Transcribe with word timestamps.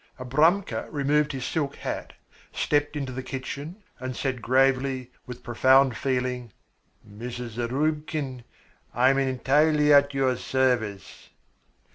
Abramka 0.19 0.87
removed 0.91 1.31
his 1.31 1.45
silk 1.45 1.75
hat, 1.75 2.13
stepped 2.51 2.95
into 2.95 3.11
the 3.13 3.21
kitchen, 3.21 3.83
and 3.99 4.15
said 4.15 4.41
gravely, 4.41 5.11
with 5.27 5.43
profound 5.43 5.95
feeling: 5.95 6.51
"Mrs. 7.07 7.49
Zarubkin, 7.49 8.43
I 8.95 9.11
am 9.11 9.19
entirely 9.19 9.93
at 9.93 10.15
your 10.15 10.35
service." 10.37 11.29